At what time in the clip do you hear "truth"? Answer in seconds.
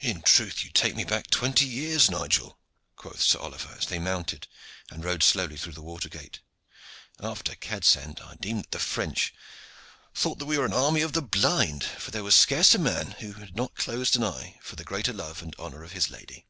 0.20-0.62